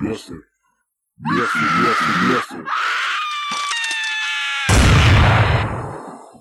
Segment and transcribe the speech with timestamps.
[0.00, 0.32] Бесы.
[1.16, 2.66] Бесы, бесы, бесы.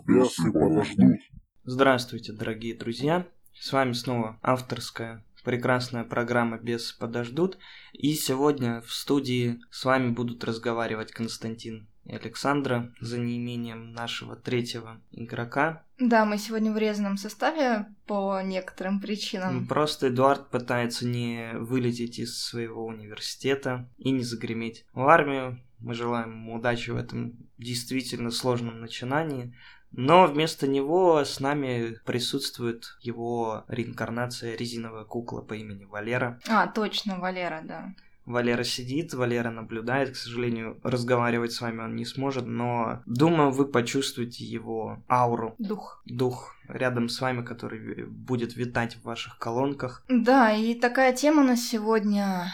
[0.05, 1.19] Бесы подождут.
[1.63, 3.27] Здравствуйте, дорогие друзья!
[3.59, 7.57] С вами снова авторская прекрасная программа «Без подождут».
[7.93, 15.01] И сегодня в студии с вами будут разговаривать Константин и Александра за неимением нашего третьего
[15.11, 15.83] игрока.
[15.99, 19.67] Да, мы сегодня в резаном составе по некоторым причинам.
[19.67, 25.59] Просто Эдуард пытается не вылететь из своего университета и не загреметь в армию.
[25.79, 29.53] Мы желаем ему удачи в этом действительно сложном начинании.
[29.91, 36.39] Но вместо него с нами присутствует его реинкарнация резиновая кукла по имени Валера.
[36.47, 37.93] А, точно, Валера, да.
[38.27, 43.65] Валера сидит, Валера наблюдает, к сожалению, разговаривать с вами он не сможет, но думаю, вы
[43.65, 45.55] почувствуете его ауру.
[45.57, 46.03] Дух.
[46.05, 50.03] Дух рядом с вами, который будет витать в ваших колонках.
[50.09, 52.51] Да, и такая тема на сегодня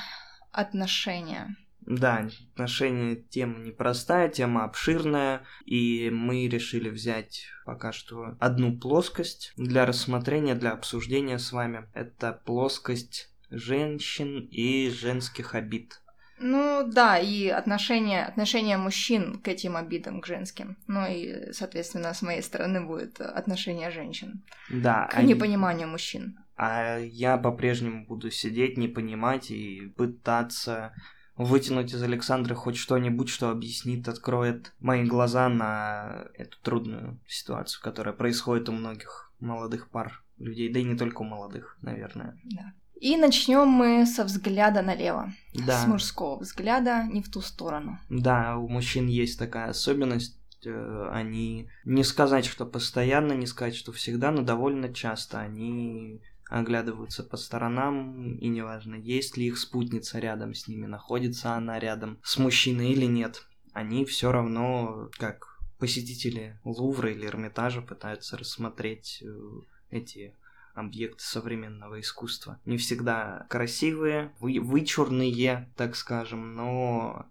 [0.51, 1.57] отношения.
[1.81, 9.85] Да, отношения тема непростая, тема обширная, и мы решили взять пока что одну плоскость для
[9.85, 11.89] рассмотрения, для обсуждения с вами.
[11.93, 16.01] Это плоскость женщин и женских обид.
[16.39, 20.77] Ну да, и отношение, отношение мужчин к этим обидам, к женским.
[20.87, 24.43] Ну и, соответственно, с моей стороны будет отношение женщин.
[24.69, 25.07] Да.
[25.07, 25.33] К они...
[25.33, 26.37] непониманию мужчин.
[26.57, 30.93] А я по-прежнему буду сидеть, не понимать и пытаться
[31.35, 38.13] вытянуть из Александры хоть что-нибудь, что объяснит, откроет мои глаза на эту трудную ситуацию, которая
[38.13, 42.37] происходит у многих молодых пар людей, да и не только у молодых, наверное.
[42.43, 42.73] Да.
[42.99, 45.33] И начнем мы со взгляда налево.
[45.53, 45.83] Да.
[45.83, 47.99] С мужского взгляда, не в ту сторону.
[48.09, 50.37] Да, у мужчин есть такая особенность.
[50.65, 57.23] Э, они не сказать, что постоянно, не сказать, что всегда, но довольно часто они оглядываются
[57.23, 62.37] по сторонам, и неважно, есть ли их спутница рядом с ними, находится она рядом с
[62.37, 63.47] мужчиной или нет.
[63.73, 69.27] Они все равно, как посетители Лувра или Эрмитажа, пытаются рассмотреть э,
[69.89, 70.35] эти
[70.73, 72.59] объекты современного искусства.
[72.65, 77.27] Не всегда красивые, вы, вычурные, так скажем, но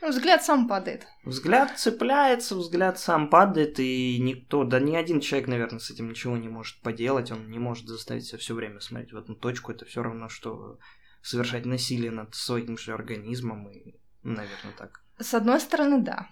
[0.00, 1.06] ну, взгляд сам падает.
[1.24, 6.36] Взгляд цепляется, взгляд сам падает, и никто, да ни один человек, наверное, с этим ничего
[6.36, 9.84] не может поделать, он не может заставить себя все время смотреть в одну точку, это
[9.84, 10.78] все равно, что
[11.22, 15.02] совершать насилие над своим же организмом, и, наверное, так.
[15.18, 16.28] С одной стороны, да.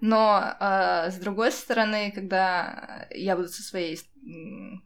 [0.00, 3.98] Но э, с другой стороны, когда я буду со своей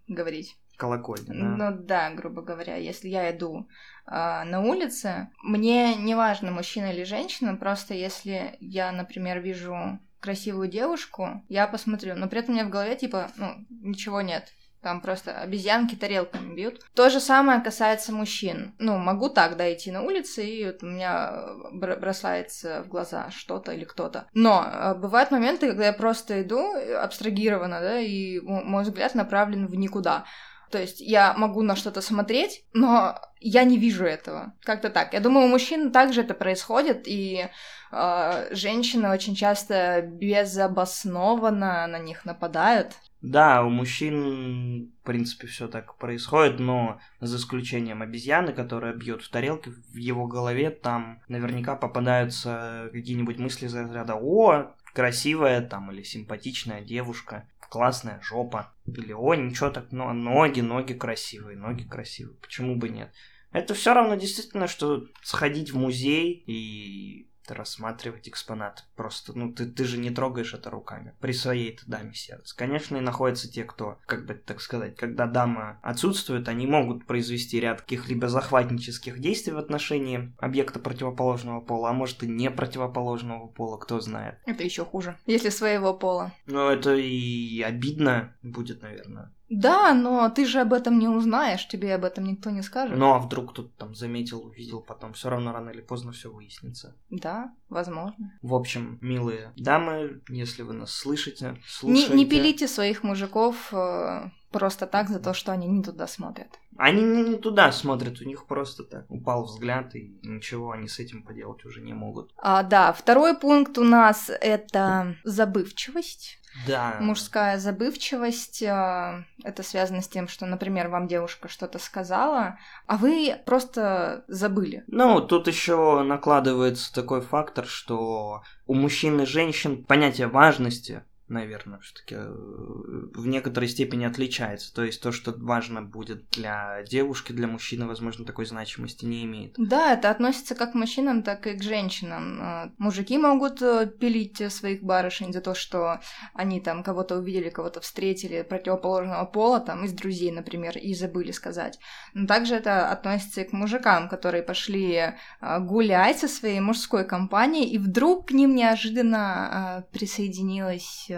[0.06, 1.34] говорить, колокольня, да?
[1.34, 3.68] Ну да, грубо говоря, если я иду
[4.06, 4.10] э,
[4.44, 11.42] на улице, мне не важно, мужчина или женщина, просто если я, например, вижу красивую девушку,
[11.48, 14.52] я посмотрю, но при этом у меня в голове типа, ну, ничего нет.
[14.80, 16.80] Там просто обезьянки тарелками бьют.
[16.94, 18.76] То же самое касается мужчин.
[18.78, 21.32] Ну, могу так, да, идти на улице, и вот у меня
[21.72, 24.28] бросается в глаза что-то или кто-то.
[24.34, 29.74] Но э, бывают моменты, когда я просто иду абстрагированно, да, и мой взгляд направлен в
[29.74, 30.24] никуда.
[30.70, 34.52] То есть я могу на что-то смотреть, но я не вижу этого.
[34.62, 35.14] Как-то так.
[35.14, 37.48] Я думаю, у мужчин также это происходит, и
[37.90, 42.94] э, женщины очень часто безобоснованно на них нападают.
[43.20, 49.30] Да, у мужчин, в принципе, все так происходит, но за исключением обезьяны, которая бьет в
[49.30, 56.02] тарелке, в его голове там наверняка попадаются какие-нибудь мысли за разряда «О, красивая там или
[56.02, 58.74] симпатичная девушка, классная жопа.
[58.86, 62.36] Или, о, ничего так, но ноги, ноги красивые, ноги красивые.
[62.36, 63.12] Почему бы нет?
[63.52, 68.84] Это все равно действительно, что сходить в музей и рассматривать экспонат.
[68.96, 71.14] Просто, ну, ты, ты же не трогаешь это руками.
[71.20, 72.56] При своей-то даме сердца.
[72.56, 77.60] Конечно, и находятся те, кто, как бы так сказать, когда дама отсутствует, они могут произвести
[77.60, 83.78] ряд каких-либо захватнических действий в отношении объекта противоположного пола, а может и не противоположного пола,
[83.78, 84.38] кто знает.
[84.46, 86.32] Это еще хуже, если своего пола.
[86.46, 89.32] Ну, это и обидно будет, наверное.
[89.48, 92.96] Да, но ты же об этом не узнаешь, тебе об этом никто не скажет.
[92.96, 96.96] Ну а вдруг кто-то там заметил, увидел, потом все равно рано или поздно все выяснится.
[97.10, 98.38] Да, возможно.
[98.42, 102.12] В общем, милые дамы, если вы нас слышите, слушайте.
[102.12, 106.58] Не, не пилите своих мужиков э, просто так за то, что они не туда смотрят.
[106.76, 111.00] Они не, не туда смотрят, у них просто так упал взгляд, и ничего они с
[111.00, 112.32] этим поделать уже не могут.
[112.36, 116.38] А, да, второй пункт у нас это забывчивость.
[116.66, 116.96] Да.
[117.00, 123.36] Мужская забывчивость, э, это связано с тем, что, например, вам девушка что-то сказала, а вы
[123.46, 124.84] просто забыли.
[124.86, 132.16] Ну, тут еще накладывается такой фактор, что у мужчин и женщин понятие важности наверное, все-таки
[132.16, 134.72] в некоторой степени отличается.
[134.74, 139.54] То есть то, что важно будет для девушки, для мужчины, возможно, такой значимости не имеет.
[139.58, 142.38] Да, это относится как к мужчинам, так и к женщинам.
[142.40, 146.00] А, мужики могут э, пилить своих барышень за то, что
[146.34, 151.78] они там кого-то увидели, кого-то встретили противоположного пола, там, из друзей, например, и забыли сказать.
[152.14, 157.78] Но также это относится и к мужикам, которые пошли гулять со своей мужской компанией, и
[157.78, 161.10] вдруг к ним неожиданно присоединилась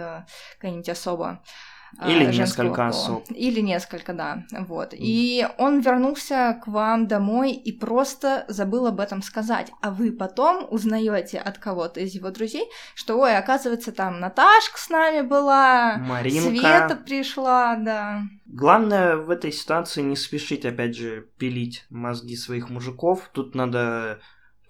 [0.57, 1.41] какая-нибудь особа.
[1.99, 3.25] Э, Или несколько особ.
[3.31, 4.43] Или несколько, да.
[4.51, 4.93] Вот.
[4.93, 9.71] И он вернулся к вам домой и просто забыл об этом сказать.
[9.81, 12.65] А вы потом узнаете от кого-то из его друзей,
[12.95, 16.49] что, ой, оказывается, там Наташка с нами была, Маринка.
[16.49, 18.21] Света пришла, да.
[18.45, 23.29] Главное в этой ситуации не спешить, опять же, пилить мозги своих мужиков.
[23.33, 24.19] Тут надо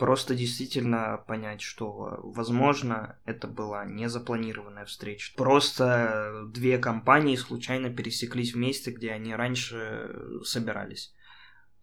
[0.02, 5.32] Просто действительно понять, что, возможно, это была не запланированная встреча.
[5.38, 10.10] Просто две компании случайно пересеклись в месте, где они раньше
[10.44, 11.14] собирались.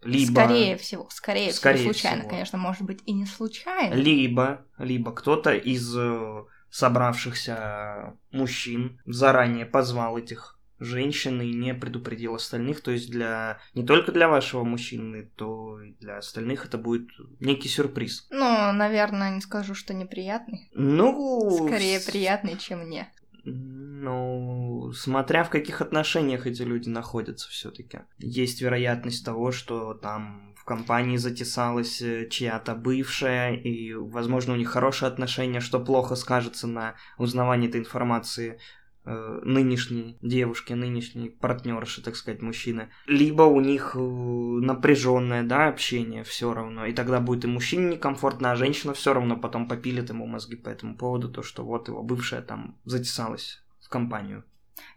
[0.01, 0.33] Либо...
[0.33, 2.29] Скорее всего, скорее, скорее всего, случайно, всего.
[2.31, 3.93] конечно, может быть и не случайно.
[3.93, 12.81] Либо, либо кто-то из э, собравшихся мужчин заранее позвал этих женщины и не предупредил остальных.
[12.81, 17.09] То есть для не только для вашего мужчины, то и для остальных это будет
[17.39, 18.27] некий сюрприз.
[18.29, 20.69] Ну, наверное, не скажу, что неприятный.
[20.73, 21.67] Ну...
[21.67, 23.11] Скорее приятный, чем мне.
[23.43, 27.99] Ну, смотря в каких отношениях эти люди находятся все-таки.
[28.17, 34.69] Есть вероятность того, что там в компании затесалась э, чья-то бывшая, и, возможно, у них
[34.69, 38.59] хорошие отношения, что плохо скажется на узнавании этой информации
[39.05, 46.53] нынешней девушки, нынешней партнерши, так сказать, мужчины, либо у них э, напряженное, да, общение все
[46.53, 50.55] равно, и тогда будет и мужчине некомфортно, а женщина все равно потом попилит ему мозги
[50.55, 54.43] по этому поводу, то, что вот его бывшая там затесалась в компанию.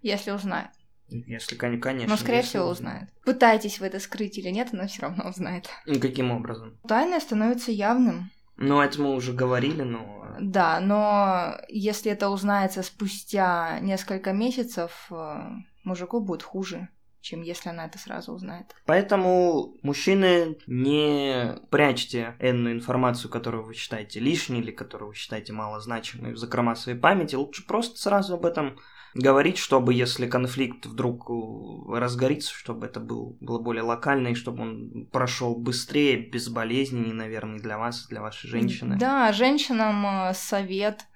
[0.02, 0.70] Если узнает.
[1.08, 2.08] Если, конечно.
[2.08, 3.10] Но, скорее всего, узнает.
[3.24, 5.68] Пытайтесь вы это скрыть или нет, она все равно узнает.
[5.86, 6.78] И каким образом?
[6.88, 8.30] Тайное становится явным.
[8.62, 10.36] Ну, это мы уже говорили, но...
[10.40, 15.50] Да, но если это узнается спустя несколько месяцев, э,
[15.84, 16.88] мужику будет хуже
[17.22, 18.74] чем если она это сразу узнает.
[18.84, 26.32] Поэтому, мужчины, не прячьте энную информацию, которую вы считаете лишней или которую вы считаете малозначимой
[26.32, 27.36] в закрома своей памяти.
[27.36, 28.76] Лучше просто сразу об этом
[29.14, 34.62] говорить, чтобы если конфликт вдруг э, разгорится, чтобы это был, было более локально, и чтобы
[34.62, 38.96] он прошел быстрее, безболезненнее, наверное, для вас, для вашей женщины.
[38.98, 41.06] Да, женщинам э, совет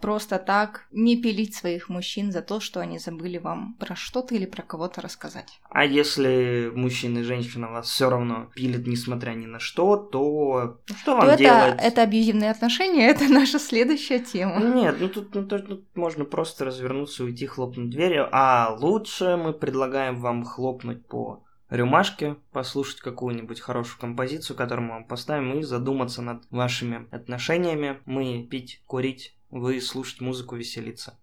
[0.00, 4.46] просто так не пилить своих мужчин за то, что они забыли вам про что-то или
[4.46, 5.60] про кого-то рассказать.
[5.70, 11.16] А если мужчина и женщина вас все равно пилят, несмотря ни на что, то что
[11.16, 11.74] вам то делать?
[11.74, 14.60] Это, это абьюзивные отношения, это наша следующая тема.
[14.60, 19.52] Нет, ну тут, ну, тут, тут можно просто развернуться, уйти, хлопнуть дверью, а лучше мы
[19.52, 26.20] предлагаем вам хлопнуть по рюмашке, послушать какую-нибудь хорошую композицию, которую мы вам поставим, и задуматься
[26.20, 27.98] над вашими отношениями.
[28.04, 31.14] Мы пить, курить вы слушать музыку, веселиться.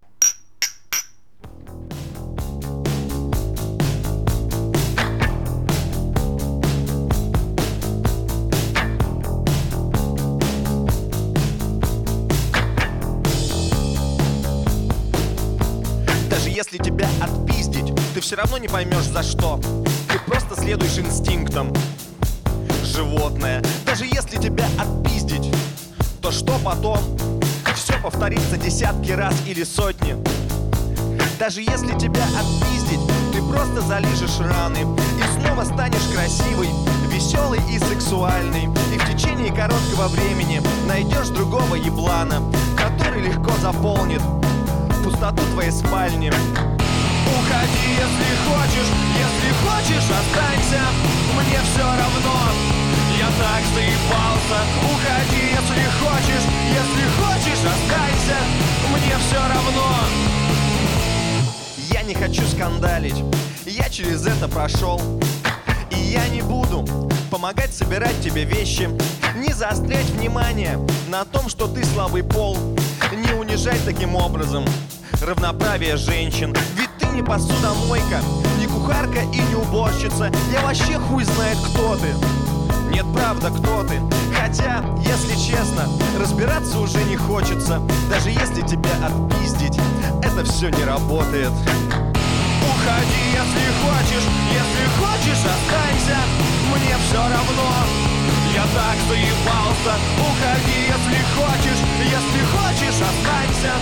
[16.29, 19.59] Даже если тебя отпиздить, ты все равно не поймешь за что.
[20.07, 21.73] Ты просто следуешь инстинктам.
[22.83, 23.63] Животное.
[23.87, 25.51] Даже если тебя отпиздить,
[26.21, 26.99] то что потом?
[27.89, 30.15] Все повторится десятки раз или сотни.
[31.39, 32.99] Даже если тебя отпиздить,
[33.33, 34.79] ты просто залижешь раны
[35.17, 36.67] И снова станешь красивой,
[37.09, 38.65] веселой и сексуальной.
[38.93, 42.43] И в течение короткого времени найдешь другого еблана
[42.77, 44.21] Который легко заполнит
[45.03, 46.29] пустоту твоей спальни.
[46.29, 50.81] Уходи, если хочешь, если хочешь, останься.
[51.35, 52.37] Мне все равно,
[53.17, 54.59] я так заебался.
[54.83, 58.37] Уходи, если хочешь, если хочешь, останься
[58.89, 59.95] Мне все равно.
[61.91, 63.23] Я не хочу скандалить,
[63.65, 65.01] я через это прошел
[65.91, 66.85] И я не буду
[67.29, 68.89] помогать собирать тебе вещи.
[69.35, 72.57] Не заострять внимание на том, что ты слабый пол.
[73.13, 74.65] Не унижать таким образом
[75.21, 76.55] равноправие женщин.
[76.75, 78.21] Ведь ты не посудомойка,
[78.59, 80.31] не кухарка и не уборщица.
[80.51, 82.13] Я вообще хуй знает, кто ты.
[82.91, 83.99] Нет, правда, кто ты?
[84.49, 85.85] Хотя, если честно,
[86.19, 87.79] разбираться уже не хочется.
[88.09, 89.77] Даже если тебя отпиздить,
[90.23, 91.51] это все не работает.
[91.51, 96.17] Уходи, если хочешь, если хочешь, останься.
[96.65, 97.69] Мне все равно,
[98.55, 99.93] я так заебался.
[100.17, 103.73] Уходи, если хочешь, если хочешь, останься.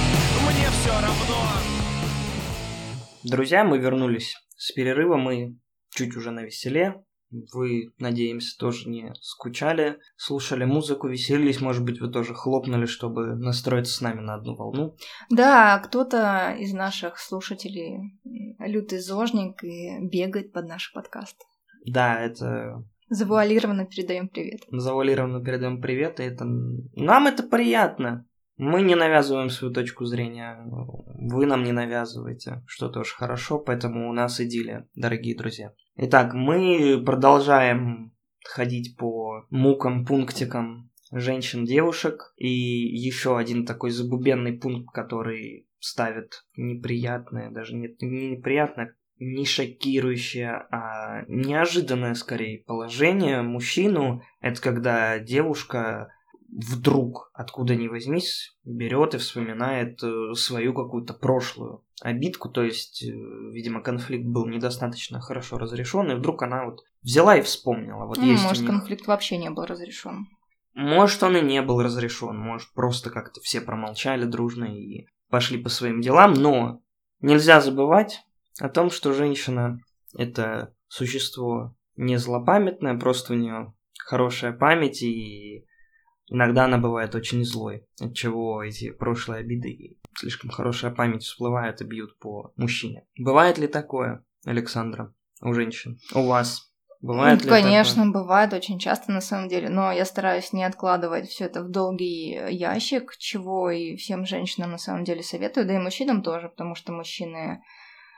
[0.43, 1.47] Мне все равно.
[3.23, 5.55] Друзья, мы вернулись с перерыва, мы
[5.95, 7.06] чуть уже на веселе.
[7.29, 13.93] Вы, надеемся, тоже не скучали, слушали музыку, веселились, может быть, вы тоже хлопнули, чтобы настроиться
[13.93, 14.95] с нами на одну волну.
[15.29, 18.19] Да, кто-то из наших слушателей
[18.59, 21.37] лютый зожник и бегает под наш подкаст.
[21.85, 24.61] Да, это Завуалированно передаем привет.
[24.69, 26.45] завуалированно передаем привет, и это...
[26.45, 28.25] Нам это приятно.
[28.57, 34.13] Мы не навязываем свою точку зрения, вы нам не навязываете, что тоже хорошо, поэтому у
[34.13, 35.73] нас идиллия, дорогие друзья.
[35.99, 38.13] Итак, мы продолжаем
[38.45, 47.73] ходить по мукам, пунктикам женщин-девушек, и еще один такой забубенный пункт, который ставит неприятное, даже
[47.73, 56.13] не, не неприятное, не шокирующее, а неожиданное скорее положение мужчину, это когда девушка
[56.47, 63.07] вдруг, откуда ни возьмись, берет и вспоминает э, свою какую-то прошлую обидку, то есть, э,
[63.07, 68.05] видимо, конфликт был недостаточно хорошо разрешен, и вдруг она вот взяла и вспомнила.
[68.05, 70.27] Вот Ну, есть может, них- конфликт вообще не был разрешен.
[70.75, 75.69] Может, он и не был разрешен, может, просто как-то все промолчали дружно и пошли по
[75.69, 76.81] своим делам, но
[77.19, 78.21] нельзя забывать
[78.59, 79.79] о том, что женщина–
[80.17, 85.65] это существо не злопамятное, просто у нее хорошая память, и
[86.27, 91.85] иногда она бывает очень злой, от чего эти прошлые обиды слишком хорошая память всплывают и
[91.85, 93.05] бьют по мужчине.
[93.17, 95.99] Бывает ли такое, Александра, у женщин?
[96.13, 96.71] У вас?
[96.99, 97.61] Бывает Ну, ли такое?
[97.61, 101.69] Конечно, бывает очень часто на самом деле, но я стараюсь не откладывать все это в
[101.69, 106.73] долгий ящик, чего и всем женщинам на самом деле советую, да и мужчинам тоже, потому
[106.73, 107.61] что мужчины...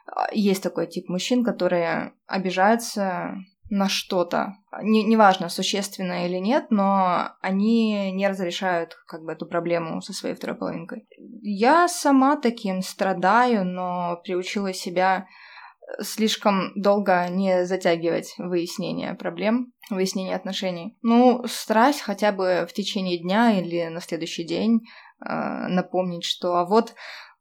[0.08, 3.36] а, Есть такой тип мужчин, которые обижаются
[3.69, 4.55] на что-то.
[4.81, 10.35] Не- Неважно, существенно или нет, но они не разрешают как бы эту проблему со своей
[10.35, 11.07] второй половинкой.
[11.41, 15.27] Я сама таким страдаю, но приучила себя
[16.01, 20.97] слишком долго не затягивать выяснение проблем, выяснение отношений.
[21.01, 24.81] Ну, стараюсь хотя бы в течение дня или на следующий день
[25.25, 26.93] э, напомнить, что а вот,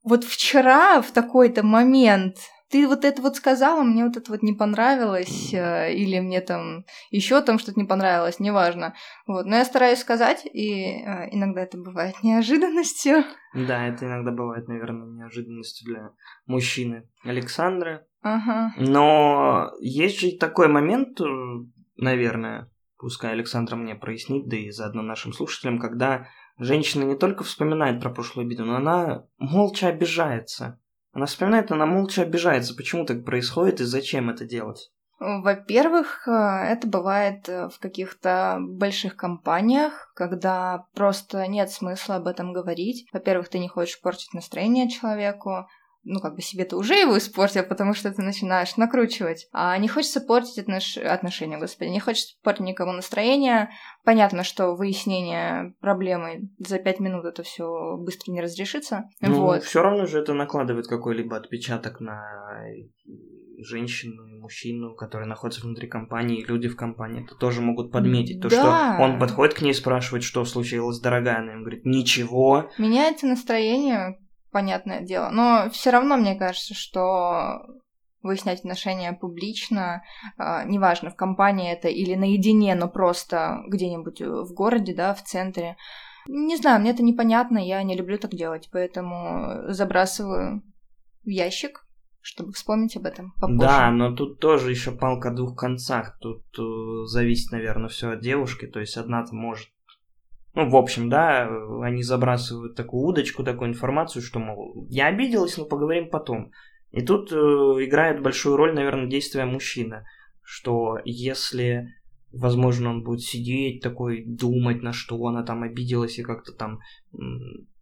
[0.02, 2.37] вот вчера в такой-то момент
[2.71, 6.85] ты вот это вот сказала, мне вот это вот не понравилось, э, или мне там
[7.11, 8.95] еще там что-то не понравилось, неважно.
[9.27, 13.25] Вот, но я стараюсь сказать, и э, иногда это бывает неожиданностью.
[13.55, 16.11] Да, это иногда бывает, наверное, неожиданностью для
[16.47, 18.07] мужчины Александры.
[18.23, 18.75] Ага.
[18.77, 21.25] Но есть же такой момент, э,
[21.97, 28.01] наверное, пускай Александра мне прояснит, да и заодно нашим слушателям, когда женщина не только вспоминает
[28.01, 30.79] про прошлую обиду, но она молча обижается.
[31.12, 32.75] Она вспоминает, она молча обижается.
[32.75, 34.91] Почему так происходит и зачем это делать?
[35.21, 42.53] Во-первых, э, это бывает э, в каких-то больших компаниях, когда просто нет смысла об этом
[42.53, 43.09] говорить.
[43.12, 45.67] Во-первых, ты не хочешь портить настроение человеку,
[46.05, 49.49] ну, как бы себе ты уже его испортил, потому что ты начинаешь накручивать.
[49.52, 53.71] А не хочется портить отнош- отношения, господи, не хочется портить никому настроение.
[54.05, 59.05] Понятно, что выяснение проблемы за пять минут это все быстро не разрешится.
[59.21, 59.64] Ну, вот.
[59.64, 62.23] все равно же это накладывает какой-либо отпечаток на
[63.59, 68.40] женщину и мужчину, которые находятся внутри компании, люди в компании это тоже могут подметить.
[68.40, 68.95] То, Да.
[68.95, 72.71] что он подходит к ней и спрашивает, что случилось, дорогая, она им говорит, ничего.
[72.78, 74.19] Меняется настроение,
[74.50, 75.31] понятное дело.
[75.31, 77.61] Но все равно мне кажется, что
[78.23, 80.02] выяснять отношения публично,
[80.37, 85.76] а, неважно, в компании это или наедине, но просто где-нибудь в городе, да, в центре.
[86.26, 90.62] Не знаю, мне это непонятно, я не люблю так делать, поэтому забрасываю
[91.25, 91.87] в ящик,
[92.21, 93.59] чтобы вспомнить об этом попозже.
[93.59, 96.19] Да, но тут тоже еще палка о двух концах.
[96.21, 98.67] Тут э, зависит, наверное, все от девушки.
[98.67, 99.69] То есть одна-то может
[100.55, 101.49] ну, в общем, да,
[101.83, 106.50] они забрасывают такую удочку, такую информацию, что, мол, я обиделась, но поговорим потом.
[106.90, 110.05] И тут э, играет большую роль, наверное, действие мужчины,
[110.43, 111.88] что если,
[112.33, 116.81] возможно, он будет сидеть такой, думать, на что она там обиделась, и как-то там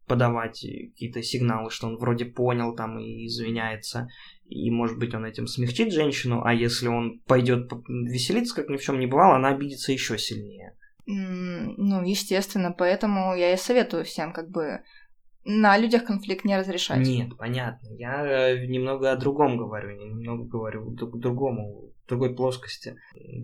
[0.06, 4.08] подавать какие-то сигналы, что он вроде понял там и извиняется,
[4.48, 8.82] и, может быть, он этим смягчит женщину, а если он пойдет веселиться, как ни в
[8.82, 10.74] чем не бывало, она обидится еще сильнее.
[11.06, 14.80] Ну, естественно, поэтому я и советую всем как бы
[15.44, 17.06] на людях конфликт не разрешать.
[17.06, 17.86] Нет, понятно.
[17.96, 22.96] Я э, немного о другом говорю, немного говорю к другому, другой плоскости.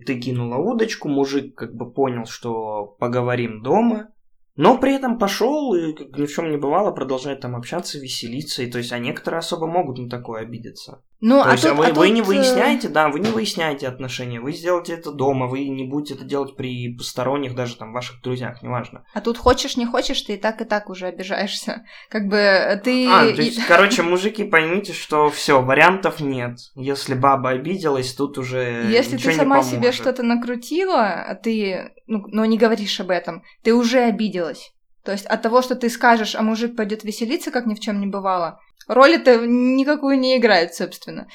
[0.05, 4.09] Ты кинула удочку, мужик как бы понял, что поговорим дома,
[4.57, 8.63] но при этом пошел и, как ни в чем не бывало, продолжает там общаться, веселиться.
[8.63, 11.01] И то есть, а некоторые особо могут на такое обидеться.
[11.25, 13.29] Ну, То а есть тут, вы, а вы не тут, э, выясняете, да, вы не
[13.29, 17.93] выясняете отношения, вы сделаете это дома, вы не будете это делать при посторонних, даже там
[17.93, 19.05] ваших друзьях, неважно.
[19.13, 21.85] А тут хочешь, не хочешь, ты и так, и так уже обижаешься.
[22.09, 23.07] Как бы э, ты...
[23.09, 26.57] А, и- то есть, короче, мужики, поймите, что все, вариантов нет.
[26.75, 32.25] Если баба обиделась, тут уже Если ты не сама себе что-то накрутила, а ты, ну,
[32.27, 34.73] но не говоришь об этом, ты уже обиделась.
[35.03, 37.99] То есть от того, что ты скажешь, а мужик пойдет веселиться, как ни в чем
[37.99, 41.27] не бывало, роль это никакую не играет, собственно.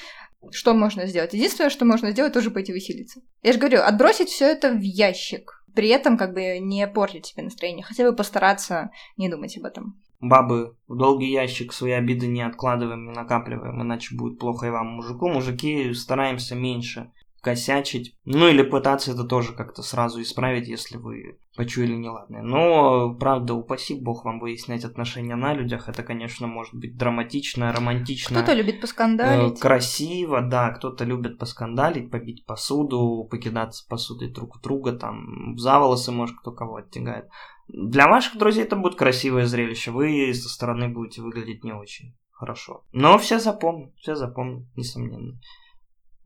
[0.51, 1.35] Что можно сделать?
[1.35, 3.21] Единственное, что можно сделать, тоже пойти веселиться.
[3.43, 5.65] Я же говорю, отбросить все это в ящик.
[5.75, 7.85] При этом как бы не портить себе настроение.
[7.85, 10.01] Хотя бы постараться не думать об этом.
[10.21, 14.87] Бабы, в долгий ящик свои обиды не откладываем, не накапливаем, иначе будет плохо и вам,
[14.87, 15.29] мужику.
[15.29, 18.17] Мужики стараемся меньше косячить.
[18.25, 22.43] Ну или пытаться это тоже как-то сразу исправить, если вы почуяли неладное.
[22.43, 25.89] Но, правда, упаси бог вам выяснять отношения на людях.
[25.89, 28.37] Это, конечно, может быть драматично, романтично.
[28.37, 29.61] Кто-то любит э, поскандалить.
[29.61, 36.13] красиво, да, кто-то любит поскандалить, побить посуду, покидаться посудой друг в друга, там, за волосы,
[36.13, 37.29] может, кто кого оттягает.
[37.69, 42.85] Для ваших друзей это будет красивое зрелище, вы со стороны будете выглядеть не очень хорошо.
[42.93, 45.39] Но все запомнят, все запомнят, несомненно.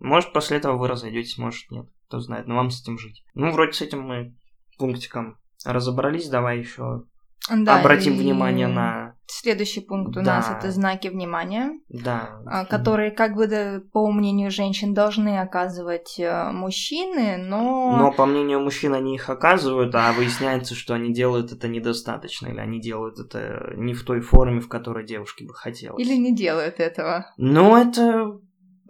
[0.02, 3.22] Может, после этого вы разойдетесь, может, нет, кто знает, но вам с этим жить.
[3.34, 4.34] Ну, вроде с этим мы
[4.76, 7.04] пунктиком разобрались, давай еще
[7.48, 9.14] Да, обратим внимание на...
[9.26, 10.36] Следующий пункт у Да.
[10.36, 11.70] нас это знаки внимания.
[11.88, 17.96] Да, а, которые, как бы, по мнению женщин, должны оказывать э, мужчины, но...
[17.96, 22.58] Но, по мнению мужчин, они их оказывают, а выясняется, что они делают это недостаточно, или
[22.58, 26.04] они делают это не в той форме, в которой девушке бы хотелось.
[26.04, 27.32] Или не делают этого.
[27.36, 28.38] Ну, это,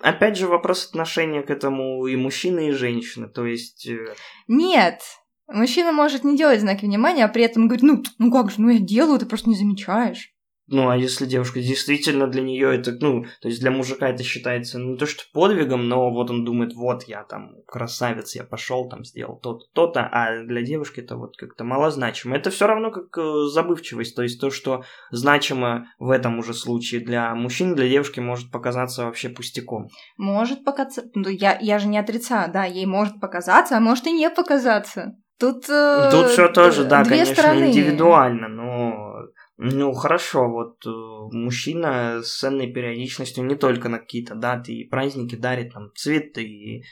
[0.02, 3.28] опять же, вопрос отношения к этому и мужчины, и женщины.
[3.28, 4.14] То есть, э,
[4.48, 5.00] Нет!
[5.48, 8.70] Мужчина может не делать знаки внимания, а при этом говорить, ну, ну как же, ну
[8.70, 10.32] я делаю, ты просто не замечаешь.
[10.72, 14.78] Ну, а если девушка действительно для нее это, ну, то есть для мужика это считается
[14.78, 18.88] ну, не то что подвигом, но вот он думает, вот я там красавец, я пошел
[18.88, 22.36] там сделал то-то, то-то, а для девушки это вот как-то малозначимо.
[22.36, 27.02] Это все равно как э, забывчивость, то есть то, что значимо в этом уже случае
[27.02, 29.88] для мужчин, для девушки может показаться вообще пустяком.
[30.16, 31.04] Может показаться...
[31.14, 35.12] Ну, я, я же не отрицаю, да, ей может показаться, а может и не показаться.
[35.38, 35.68] Тут...
[35.68, 37.64] э, Тут все тоже, да, конечно, стороны.
[37.66, 39.11] индивидуально, но
[39.56, 40.90] ну хорошо, вот э,
[41.36, 46.84] мужчина с ценной периодичностью не только на какие-то даты и праздники дарит там цветы, и,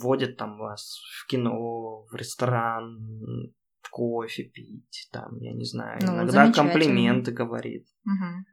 [0.00, 3.54] водит там вас в кино, в ресторан, м,
[3.90, 7.86] кофе пить, там, я не знаю, Ну, иногда комплименты говорит.
[8.04, 8.46] Мгм.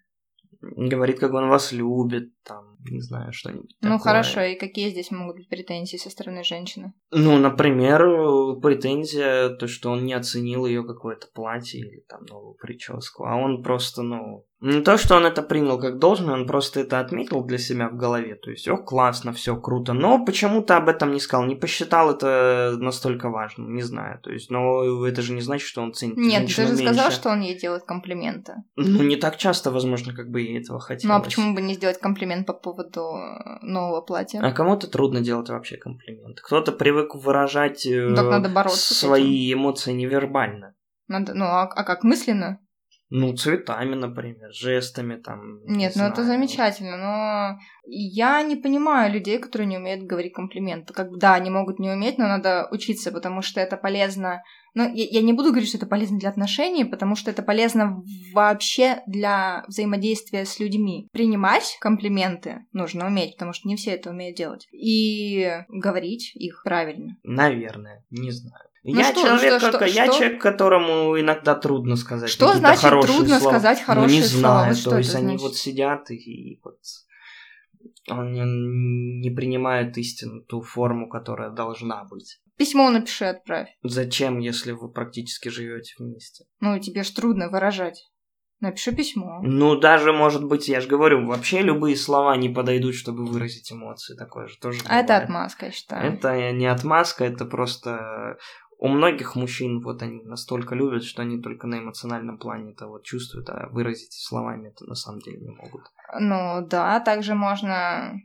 [0.89, 3.99] Говорит, как он вас любит, там, не знаю, что-нибудь Ну такое.
[3.99, 6.93] хорошо, и какие здесь могут быть претензии со стороны женщины?
[7.11, 8.01] Ну, например,
[8.61, 13.63] претензия, то, что он не оценил ее какое-то платье или там новую прическу, а он
[13.63, 17.59] просто, ну, не то, что он это принял как должное, он просто это отметил для
[17.59, 21.45] себя в голове, то есть, о, классно, все круто, но почему-то об этом не сказал,
[21.45, 25.81] не посчитал это настолько важным, не знаю, то есть, но это же не значит, что
[25.83, 27.11] он ценит Нет, ты же сказал, меньше.
[27.11, 28.55] что он ей делает комплименты.
[28.75, 31.03] Ну, не так часто, возможно, как бы ей этого хотелось.
[31.03, 34.41] Ну а почему бы не сделать комплимент по поводу э, нового платья?
[34.41, 36.41] А кому-то трудно делать вообще комплименты.
[36.43, 40.75] Кто-то привык выражать э, Так надо бороться свои эмоции невербально.
[41.07, 42.59] Надо, ну а, а как мысленно?
[43.09, 45.63] Ну, цветами, например, жестами там.
[45.63, 46.39] не Нет, ну это знаю.
[46.39, 50.93] замечательно, но я не понимаю людей, которые не умеют говорить комплименты.
[50.93, 54.43] Как бы, да, они могут не уметь, но надо учиться, потому что это полезно.
[54.77, 58.03] Но я, я не буду говорить, что это полезно для отношений, потому что это полезно
[58.31, 61.07] вообще для взаимодействия с людьми.
[61.11, 64.67] Принимать комплименты нужно уметь, потому что не все это умеют делать.
[64.71, 67.17] И говорить их правильно.
[67.23, 68.65] Наверное, не знаю.
[68.83, 70.17] Ну я, что, человек, что, как- что, я что?
[70.19, 73.53] человек, которому иногда трудно сказать Что значит хорошие трудно слова.
[73.57, 74.39] сказать Ну, не хорошие слова?
[74.59, 75.41] знаю, Вот что то есть это они значит?
[75.41, 76.77] вот сидят и вот
[78.09, 78.41] они
[79.21, 82.39] не принимают истину, ту форму, которая должна быть.
[82.57, 83.69] Письмо напиши, отправь.
[83.83, 86.45] Зачем, если вы практически живете вместе?
[86.59, 88.03] Ну, тебе ж трудно выражать.
[88.59, 89.39] Напиши письмо.
[89.43, 94.15] Ну, даже, может быть, я же говорю, вообще любые слова не подойдут, чтобы выразить эмоции.
[94.15, 95.23] Такое же тоже А это бывает.
[95.25, 96.13] отмазка, я считаю.
[96.13, 98.37] Это не отмазка, это просто...
[98.79, 103.03] У многих мужчин вот они настолько любят, что они только на эмоциональном плане это вот
[103.03, 105.81] чувствуют, а выразить словами это на самом деле не могут.
[106.19, 108.21] Ну да, также можно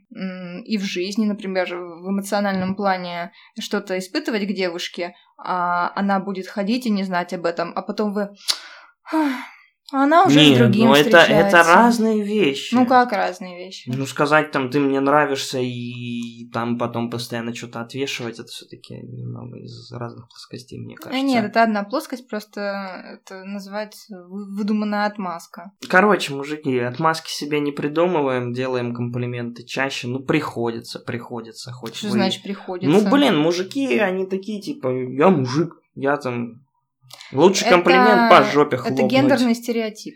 [0.63, 6.85] и в жизни, например, в эмоциональном плане что-то испытывать к девушке, а она будет ходить
[6.85, 8.29] и не знать об этом, а потом вы...
[9.93, 12.73] «Ах, Она уже Нет, с другим ну это, это разные вещи.
[12.73, 13.91] Ну как разные вещи?
[13.93, 19.59] Ну, сказать там, ты мне нравишься, и там потом постоянно что-то отвешивать, это все-таки немного
[19.59, 21.25] из разных плоскостей, мне А, кажется.
[21.25, 25.71] нет, это одна плоскость, просто это называется вы- выдуманная отмазка.
[25.87, 30.07] Короче, мужики, отмазки себе не придумываем, делаем комплименты чаще.
[30.07, 31.71] Ну, приходится, приходится.
[31.71, 32.89] Хоть Что вы- значит приходится?
[32.89, 36.63] Ну, блин, мужики, они такие, типа, я мужик, я там...
[37.31, 38.99] Лучший Это- комплимент по жопе хлопнуть.
[38.99, 40.15] Это гендерный стереотип.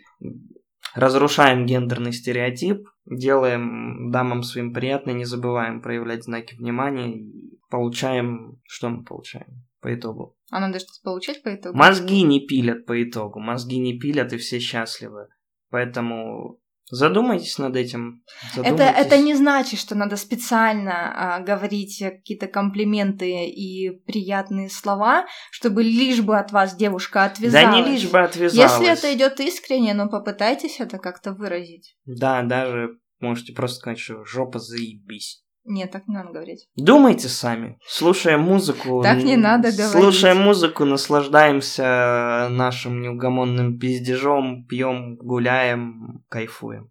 [0.94, 8.60] Разрушаем гендерный стереотип, делаем дамам своим приятно, не забываем проявлять знаки внимания и получаем...
[8.64, 10.36] Что мы получаем по итогу?
[10.50, 11.76] А надо что-то получать по итогу?
[11.76, 15.28] Мозги не пилят по итогу, мозги не пилят, и все счастливы.
[15.70, 16.58] Поэтому
[16.90, 18.22] задумайтесь над этим.
[18.54, 19.06] Это, задумайтесь.
[19.06, 26.20] это не значит, что надо специально а, говорить какие-то комплименты и приятные слова, чтобы лишь
[26.20, 27.64] бы от вас девушка отвязалась.
[27.64, 28.72] Да не лишь бы отвязалась.
[28.72, 31.96] Если это идет искренне, но попытайтесь это как-то выразить.
[32.06, 35.42] Да, даже можете просто сказать, что жопа заебись.
[35.68, 36.66] Нет, так не надо говорить.
[36.76, 39.02] Думайте сами, слушая музыку.
[39.02, 39.92] Так не надо говорить.
[39.92, 46.90] Слушая музыку, наслаждаемся нашим неугомонным пиздежом, пьем, гуляем, кайфуем.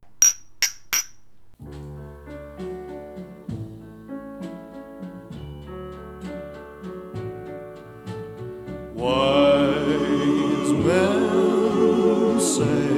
[8.96, 12.97] Wise men say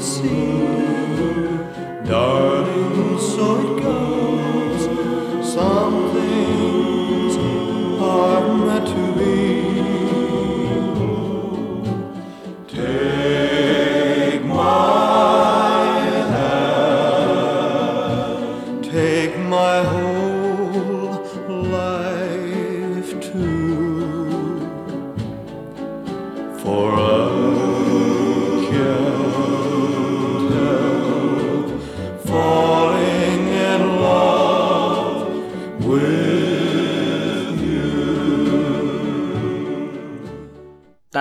[0.00, 0.61] see.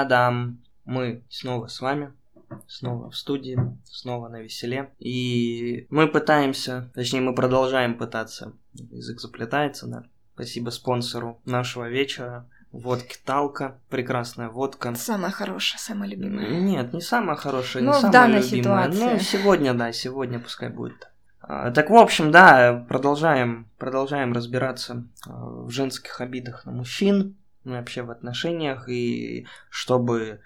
[0.01, 0.57] Та-дам!
[0.83, 2.11] Мы снова с вами,
[2.67, 4.89] снова в студии, снова на веселе.
[4.97, 10.05] И мы пытаемся, точнее мы продолжаем пытаться, язык заплетается, да.
[10.33, 14.95] Спасибо спонсору нашего вечера, водки Талка, прекрасная водка.
[14.95, 16.49] Самое хорошее, самое любимое.
[16.61, 18.89] Нет, не самая хорошая, Ну, не самая данной любимая.
[18.91, 19.13] ситуации.
[19.13, 20.99] Ну, сегодня, да, сегодня пускай будет.
[20.99, 21.11] так.
[21.41, 28.01] А, Так, в общем, да, продолжаем, продолжаем разбираться а, в женских обидах на мужчин, вообще
[28.03, 30.41] в отношениях, и чтобы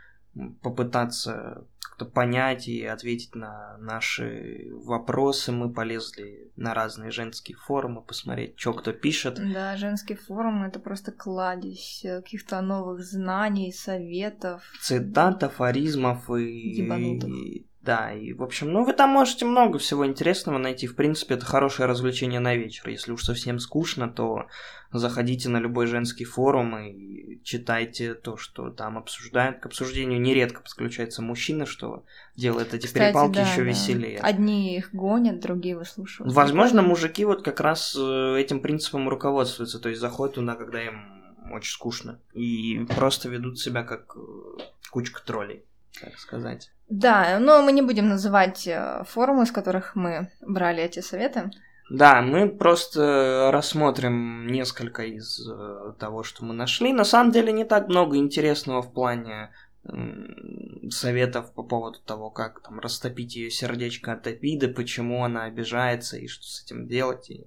[0.62, 8.60] попытаться как-то понять и ответить на наши вопросы, мы полезли на разные женские форумы, посмотреть,
[8.60, 9.36] что кто пишет.
[9.54, 14.62] Да, женский форум это просто кладезь э, каких-то новых знаний, советов.
[14.82, 16.82] цитат, афоризмов и...
[16.82, 17.30] Ебанутых.
[17.30, 20.88] и- Да, и, в общем, ну, вы там можете много всего интересного найти.
[20.88, 22.90] В принципе, это хорошее развлечение на вечер.
[22.90, 24.48] Если уж совсем скучно, то
[24.92, 29.60] заходите на любой женский форум и читайте то, что там обсуждают.
[29.60, 32.04] К обсуждению нередко подключается мужчина, что
[32.36, 33.70] делает эти Кстати, перепалки да, еще да.
[33.70, 34.20] веселее.
[34.20, 36.34] Одни их гонят, другие выслушивают.
[36.34, 41.52] Возможно, мужики вот как раз э, этим принципом руководствуются, то есть заходят туда, когда им
[41.52, 45.64] очень скучно, и просто ведут себя как э, кучка троллей,
[46.02, 46.72] так сказать.
[46.90, 51.52] Да, но мы не будем называть э, форумы, с которых мы брали эти советы.
[51.90, 56.94] Да, мы просто рассмотрим несколько из э, того, что мы нашли.
[56.94, 59.52] На самом деле не так много интересного в плане
[60.90, 66.28] советов по поводу того, как там растопить ее сердечко от обиды, почему она обижается и
[66.28, 67.30] что с этим делать.
[67.30, 67.46] И,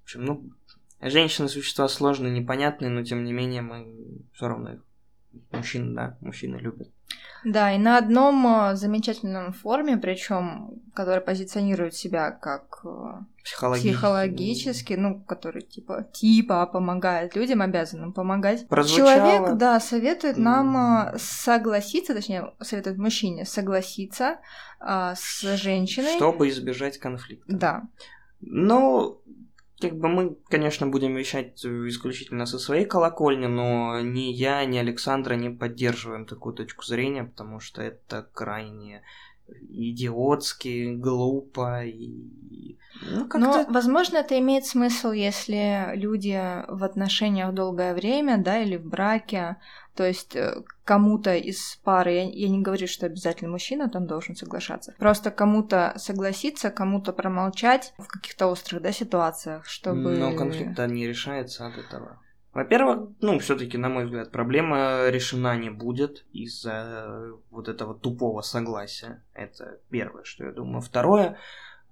[0.00, 0.50] в общем, ну,
[1.00, 3.86] женщины существа сложные, непонятные, но тем не менее мы
[4.34, 4.80] все равно их
[5.52, 6.88] Мужчин, да, мужчины любят.
[7.44, 12.88] Да, и на одном э, замечательном форуме, причем, который позиционирует себя как э,
[13.42, 13.88] Психологически.
[13.88, 18.68] психологически, ну, который типа типа помогает людям, обязанным помогать.
[18.68, 19.14] Прозвучало.
[19.14, 24.38] Человек, да, советует нам э, согласиться, точнее, советует мужчине согласиться
[24.78, 26.16] а, с женщиной.
[26.16, 27.44] Чтобы избежать конфликта.
[27.48, 27.82] Да.
[28.42, 29.20] Ну,
[29.80, 34.78] как бы мы, конечно, будем вещать э, исключительно со своей колокольни, но ни я, ни
[34.78, 39.02] Александра не поддерживаем такую точку зрения, потому что это крайне
[39.68, 42.76] идиотски, глупо и...
[43.02, 46.38] Ну, Но, возможно, это имеет смысл, если люди
[46.68, 49.56] в отношениях долгое время, да, или в браке,
[50.00, 54.34] то есть э, кому-то из пары, я, я не говорю, что обязательно мужчина там должен
[54.34, 60.16] соглашаться, просто кому-то согласиться, кому-то промолчать в каких-то острых, да, ситуациях, чтобы...
[60.16, 62.18] Но конфликт не решается от этого.
[62.54, 69.22] Во-первых, ну, все-таки, на мой взгляд, проблема решена не будет из-за вот этого тупого согласия.
[69.34, 70.80] Это первое, что я думаю.
[70.80, 71.36] Второе,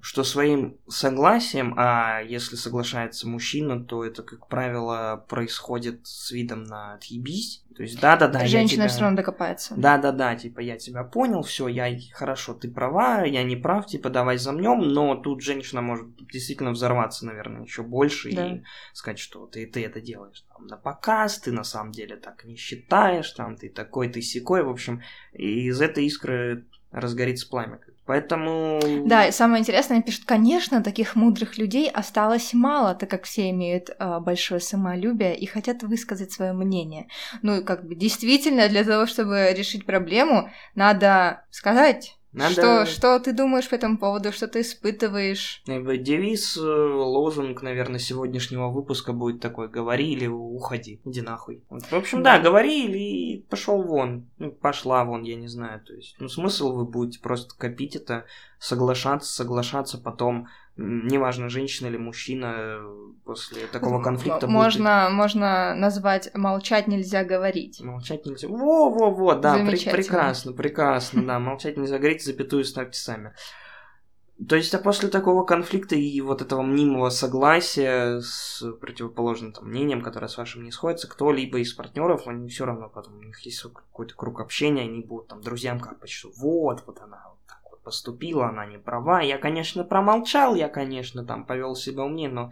[0.01, 6.95] что своим согласием, а если соглашается мужчина, то это, как правило, происходит с видом на
[6.95, 7.65] отъебись.
[7.77, 9.75] То есть, да-да-да, Женщина тебя- все равно докопается.
[9.77, 14.37] да-да-да, типа, я тебя понял, все, я хорошо, ты права, я не прав, типа, давай
[14.39, 18.47] замнем, но тут женщина может действительно взорваться, наверное, еще больше Да.
[18.49, 18.63] и
[18.95, 22.57] сказать, что ты, ты это делаешь там, на показ, ты на самом деле так не
[22.57, 27.81] считаешь, там, ты такой, ты секой, в общем, из этой искры разгорится пламя.
[28.09, 28.81] Поэтому...
[29.05, 33.51] Да, и самое интересное, они пишут, конечно, таких мудрых людей осталось мало, так как все
[33.51, 37.09] имеют а, большое самолюбие и хотят высказать свое мнение.
[37.43, 43.33] Ну, как бы действительно, для того, чтобы решить проблему, надо сказать, Надо- что, что ты
[43.33, 45.63] думаешь по этому поводу, что ты испытываешь.
[45.67, 51.63] Бы Девиз, э, лозунг, наверное, сегодняшнего выпуска будет такой: говори или уходи, иди нахуй.
[51.71, 52.45] Вот, в общем, да, Да.
[52.45, 55.81] говори или пошел вон, ну, пошла вон, я не знаю.
[55.85, 58.25] То есть, ну, смысл вы будете просто копить это,
[58.59, 65.75] соглашаться, соглашаться потом, неважно, женщина или мужчина, э, после такого конфликта М- будет можно, можно
[65.75, 67.81] назвать «молчать нельзя говорить».
[67.81, 68.49] Молчать нельзя.
[68.49, 69.93] Во-во-во, да, Замечательно.
[69.93, 71.39] прекрасно, прекрасно, да.
[71.39, 73.35] Молчать нельзя говорить, запятую ставьте сами.
[74.49, 80.01] То есть, а после такого конфликта и вот этого мнимого согласия с противоположным там, мнением,
[80.01, 83.61] которое с вашим не сходится, кто-либо из партнеров, они все равно потом, у них есть
[83.61, 87.28] какой-то круг общения, они будут там друзьям как что вот, вот она
[87.89, 89.23] поступила, она не права.
[89.23, 92.51] Я, конечно, промолчал, я, конечно, там повел себя умнее, но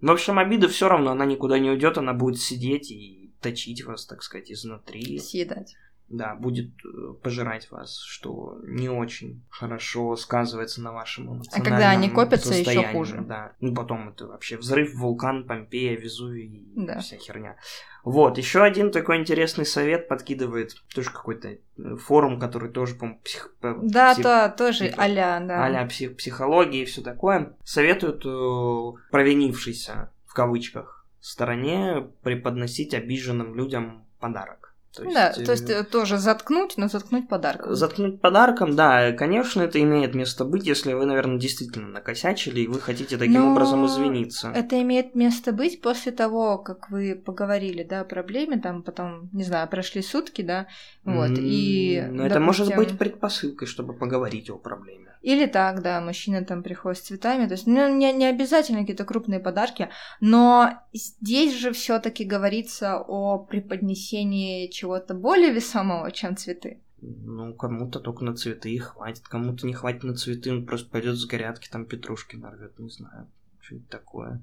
[0.00, 4.06] в общем, обида все равно, она никуда не уйдет, она будет сидеть и точить вас,
[4.06, 5.18] так сказать, изнутри.
[5.18, 5.74] Съедать.
[6.10, 11.90] Да, будет э, пожирать вас, что не очень хорошо сказывается на вашем эмоциональном А когда
[11.90, 13.20] они копятся, состоянии, хуже.
[13.20, 13.52] Да.
[13.60, 17.00] Ну, потом это вообще взрыв, вулкан, Помпея, Везувий и Да.
[17.00, 17.56] вся херня.
[18.04, 23.54] Вот, еще один такой интересный совет подкидывает тоже какой-то э, форум, который тоже, по-моему, псих...
[23.60, 25.64] Да, псих- то, тоже это- а-ля, да.
[25.66, 34.06] а-ля псих- психологии и все такое, советуют э, провинившейся, в кавычках, стороне преподносить обиженным людям
[34.20, 34.57] подарок.
[34.94, 37.74] То да, э, то есть э, тоже заткнуть, но заткнуть подарком.
[37.74, 42.80] Заткнуть подарком, да, конечно, это имеет место быть, если вы, наверное, действительно накосячили, и вы
[42.80, 44.50] хотите таким Но образом извиниться.
[44.54, 49.44] Это имеет место быть после того, как вы поговорили, да, о проблеме, там потом, не
[49.44, 50.66] знаю, прошли сутки, да,
[51.04, 51.96] вот, и...
[51.96, 55.08] М, Но это может допустим, быть предпосылкой, чтобы поговорить о проблеме.
[55.20, 59.04] Или так, да, мужчина там приходит с цветами, то есть, ну, не, не обязательно какие-то
[59.04, 59.88] крупные подарки,
[60.20, 66.78] но здесь же все таки говорится о преподнесении чего-то более весомого, чем цветы.
[67.00, 71.16] Ну, кому-то только на цветы и хватит, кому-то не хватит на цветы, он просто пойдет
[71.16, 73.26] с горятки, там петрушки нарвет, не знаю,
[73.60, 74.40] что-нибудь такое.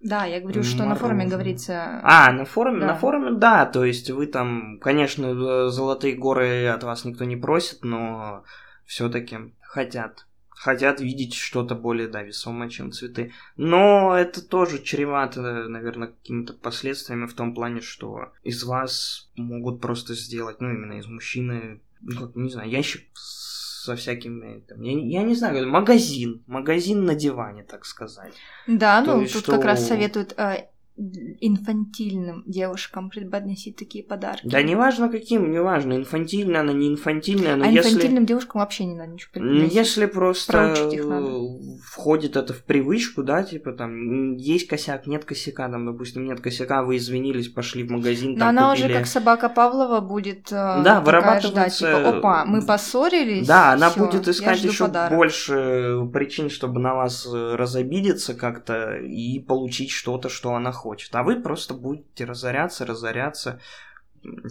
[0.00, 1.36] Да, я говорю, что на форуме Мороженое.
[1.36, 2.00] говорится...
[2.02, 2.86] А, на форуме, Да.
[2.88, 7.36] на форуме, да, то есть вы там, конечно, э, золотые горы от вас никто не
[7.36, 8.44] просит, но
[8.84, 10.26] все-таки хотят.
[10.54, 13.32] Хотят видеть что-то более, да, весомое, чем цветы.
[13.56, 20.14] Но это тоже чревато, наверное, какими-то последствиями в том плане, что из вас могут просто
[20.14, 25.22] сделать, ну, именно из мужчины, ну, как, не знаю, ящик со всякими, там, я, я
[25.24, 28.32] не знаю, магазин, магазин на диване, так сказать.
[28.66, 34.46] Да, То ну, есть тут что- как раз советуют э, инфантильным девушкам преподносить такие подарки.
[34.46, 37.90] Да неважно каким, неважно, инфантильная она, не инфантильная, но а если...
[37.90, 39.74] инфантильным девушкам вообще не надо ничего Ну, преподносить.
[39.74, 45.84] Если просто э, входит это в привычку, да, типа там есть косяк, нет косяка, там,
[45.86, 48.86] допустим, нет косяка, вы извинились, пошли в магазин, Но там она купили...
[48.86, 53.46] уже как собака Павлова будет э, Да, такая ждать, вырабатывается- типа, опа, мы поссорились.
[53.48, 55.16] Да, она всё, будет искать еще подарок».
[55.18, 60.83] больше причин, чтобы на вас э, разобидеться как-то и получить что-то, что она хочет.
[61.18, 63.60] А вы просто будете разоряться, разоряться.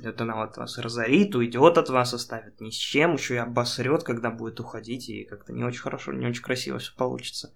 [0.04, 4.04] это она вот вас разорит, уйдет от вас, оставит ни с чем, еще и обосрет,
[4.04, 7.54] когда будет уходить, и как-то не очень хорошо, не очень красиво все получится.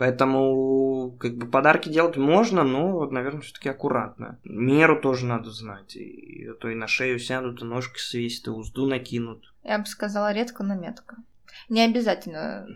[0.00, 4.38] Поэтому, как бы, подарки делать можно, но, вот, наверное, все-таки аккуратно.
[4.44, 5.94] Меру тоже надо знать.
[5.94, 9.52] И, а то и на шею сядут, и ножки свесят, и узду накинут.
[9.62, 11.16] Я бы сказала редко, но метко.
[11.68, 12.66] Не обязательно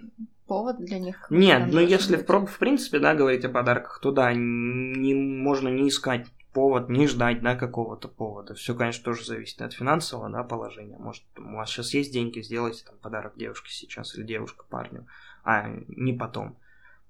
[0.46, 1.26] повод для них.
[1.30, 2.28] Нет, ну если быть.
[2.28, 7.06] в, в принципе, да, говорить о подарках, то да, не, можно не искать повод, не
[7.06, 8.54] ждать, да, какого-то повода.
[8.54, 10.96] Все, конечно, тоже зависит от финансового, да, положения.
[10.98, 15.06] Может, у вас сейчас есть деньги, сделайте там подарок девушке сейчас или девушка парню,
[15.44, 16.56] а не потом.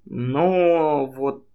[0.06, 1.46] Но вот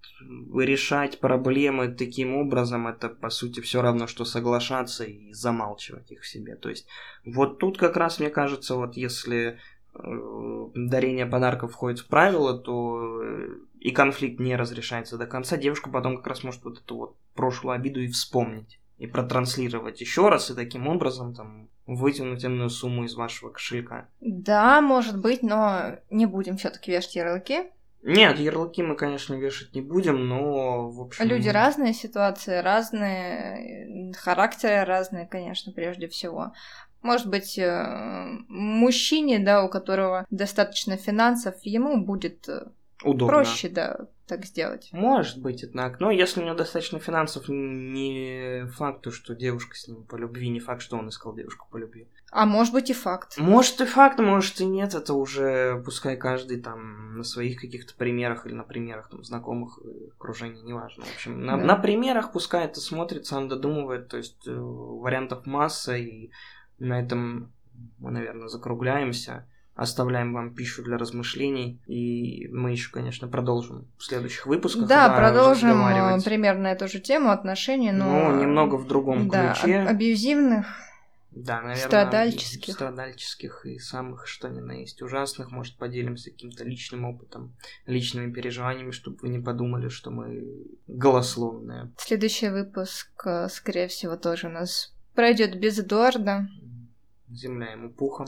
[0.55, 6.27] решать проблемы таким образом, это по сути все равно, что соглашаться и замалчивать их в
[6.27, 6.55] себе.
[6.55, 6.87] То есть
[7.25, 9.59] вот тут как раз, мне кажется, вот если
[9.93, 13.47] дарение подарков входит в правила, то э,
[13.79, 17.75] и конфликт не разрешается до конца, девушка потом как раз может вот эту вот прошлую
[17.75, 18.79] обиду и вспомнить.
[18.97, 24.09] И протранслировать еще раз, и таким образом там вытянуть иную сумму из вашего кошелька.
[24.19, 27.71] Да, может быть, но не будем все-таки вешать ярлыки.
[28.01, 31.25] Нет, ярлыки мы, конечно, вешать не будем, но, в общем...
[31.25, 36.53] Люди разные, ситуации разные, характеры разные, конечно, прежде всего.
[37.01, 42.67] Может быть, э, мужчине, да, у которого достаточно финансов, ему будет э,
[43.03, 43.27] Удобно.
[43.27, 44.89] проще, да, так сделать.
[44.91, 45.97] Может быть, однако.
[45.99, 50.49] Но если у него достаточно финансов, не факт, то, что девушка с ним по любви,
[50.49, 52.07] не факт, что он искал девушку по любви.
[52.31, 53.37] А может быть и факт.
[53.39, 58.45] Может и факт, может и нет, это уже пускай каждый там на своих каких-то примерах
[58.45, 61.05] или на примерах там знакомых э, окружений, неважно.
[61.05, 61.63] В общем, на, Да.
[61.63, 66.29] на примерах пускай это смотрит, сам додумывает, то есть вариантов масса, и
[66.79, 67.51] на этом
[67.99, 69.45] мы, наверное, закругляемся.
[69.75, 74.87] Оставляем вам пищу для размышлений, и мы еще, конечно, продолжим в следующих выпусках.
[74.87, 76.25] Да, продолжим э, разговаривать.
[76.25, 78.05] примерно эту же тему отношений, но...
[78.05, 79.79] Ну, немного в другом да, ключе.
[79.79, 80.67] аб- абьюзивных.
[81.31, 81.87] Да, наверное.
[81.87, 82.73] Страдальческих.
[82.73, 85.51] Страдальческих и самых, что ни на есть, ужасных.
[85.51, 90.43] Может, поделимся каким-то личным опытом, личными переживаниями, чтобы вы не подумали, что мы
[90.87, 91.91] голословные.
[91.97, 96.47] Следующий выпуск, э, скорее всего, тоже у нас пройдет без Эдуарда.
[97.29, 98.27] Земля ему пухом.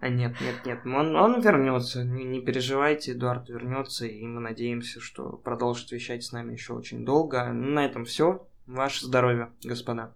[0.00, 2.04] А нет, нет, нет, он, он вернется.
[2.04, 7.04] Не, не переживайте, Эдуард вернется, и мы надеемся, что продолжит вещать с нами еще очень
[7.04, 7.52] долго.
[7.52, 8.46] На этом все.
[8.66, 10.14] Ваше здоровье, господа.